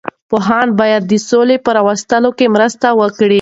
پوهان 0.29 0.67
باید 0.79 1.03
د 1.07 1.13
سولې 1.29 1.57
په 1.65 1.69
راوستلو 1.77 2.29
کې 2.37 2.53
مرسته 2.55 2.87
وکړي. 3.01 3.29